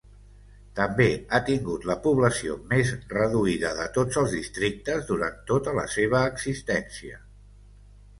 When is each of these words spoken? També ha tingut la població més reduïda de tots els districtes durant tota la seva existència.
També 0.77 1.05
ha 1.29 1.41
tingut 1.49 1.83
la 1.89 1.95
població 2.05 2.55
més 2.71 2.93
reduïda 3.11 3.73
de 3.81 3.85
tots 3.97 4.17
els 4.23 4.33
districtes 4.37 5.05
durant 5.11 5.37
tota 5.53 5.75
la 5.81 5.85
seva 5.97 6.23
existència. 6.31 7.21